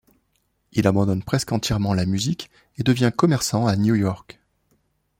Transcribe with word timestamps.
Il 0.71 0.87
abandonne 0.87 1.21
presque 1.21 1.51
entièrement 1.51 1.93
la 1.93 2.07
musique 2.07 2.49
et 2.77 2.81
devient 2.81 3.11
commerçant 3.15 3.67
à 3.67 3.75
New 3.75 3.93
York. 3.93 4.39